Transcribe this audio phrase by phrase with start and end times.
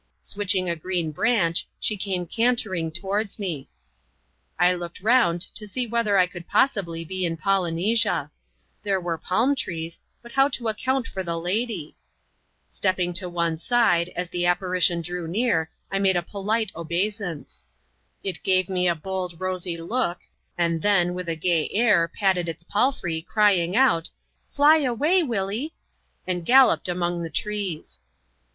[0.21, 3.69] Switching a green branch, she came cantering towards me.
[4.57, 8.31] I looked round to see whether I could possibly be in Poly nesia.
[8.81, 11.95] There ^were the palm trees; but how to account for the lady?
[12.67, 17.67] Stepping to one side, as the apparition drew near, I made a polite obeisance.
[18.23, 20.21] It gave me a bold, rosy look;
[20.57, 24.09] and then, with a gay air, patted its palfrey, crying out,
[24.51, 25.73] "Fly away, Willie T'
[26.25, 27.99] and galloped among the trees.